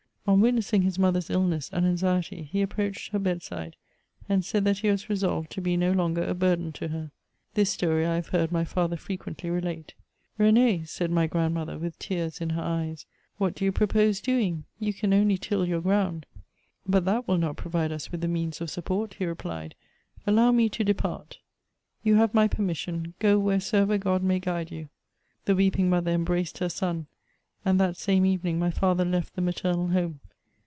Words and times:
On 0.27 0.39
witnessing 0.39 0.83
his 0.83 0.99
mother's 0.99 1.29
illness 1.31 1.69
and 1.73 1.85
anxiety, 1.85 2.43
he 2.43 2.61
approached 2.61 3.11
her 3.11 3.19
bedside, 3.19 3.75
and 4.29 4.45
said 4.45 4.63
that 4.63 4.77
he 4.77 4.89
was 4.89 5.09
resolved 5.09 5.51
to 5.51 5.61
be 5.61 5.75
no 5.75 5.91
longer 5.91 6.23
a 6.23 6.33
burthen 6.35 6.71
to 6.73 6.89
her. 6.89 7.11
This 7.55 7.71
story 7.71 8.05
I 8.05 8.15
have 8.15 8.27
heard 8.29 8.49
my 8.51 8.63
father 8.63 8.95
frequently 8.95 9.49
relate. 9.49 9.93
Ren^," 10.39 10.87
said 10.87 11.09
my 11.11 11.25
grandmother, 11.27 11.77
with 11.77 11.97
tears 11.99 12.39
in 12.39 12.51
her 12.51 12.61
eyes, 12.61 13.07
''what 13.39 13.55
do 13.55 13.65
you 13.65 13.71
propose 13.73 14.21
doing? 14.21 14.63
You 14.79 14.93
can 14.93 15.11
only 15.11 15.37
till 15.39 15.65
your 15.65 15.81
ground 15.81 16.27
""But 16.87 17.03
that 17.05 17.27
will 17.27 17.39
not 17.39 17.57
provide 17.57 17.91
us 17.91 18.09
with 18.11 18.21
the 18.21 18.29
means 18.29 18.61
of 18.61 18.69
support," 18.69 19.15
he 19.15 19.25
replied;" 19.25 19.75
allow 20.27 20.51
me 20.53 20.69
to 20.69 20.83
depart."" 20.83 21.39
You 22.03 22.15
have 22.15 22.33
my 22.35 22.47
permission. 22.47 23.15
Go 23.19 23.37
wheresoever 23.39 23.97
God 23.97 24.23
may 24.23 24.39
guide 24.39 24.71
you." 24.71 24.87
The 25.45 25.55
weeping 25.55 25.89
mother 25.89 26.11
embraced 26.11 26.59
her 26.59 26.69
son, 26.69 27.07
and 27.63 27.79
that 27.79 27.95
same 27.95 28.25
evening 28.25 28.57
my 28.57 28.71
father 28.71 29.05
left 29.05 29.35
the 29.35 29.41
maternal 29.41 29.89
home. 29.89 30.19